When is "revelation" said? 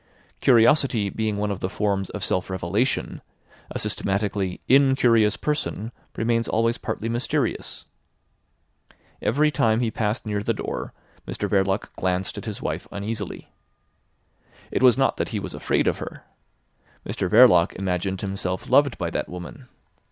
2.49-3.21